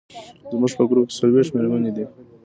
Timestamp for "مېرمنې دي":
1.55-2.05